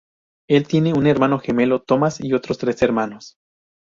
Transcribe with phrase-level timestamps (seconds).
[0.49, 3.35] Él tiene un hermano gemelo, Thomas y otros tres hermanos.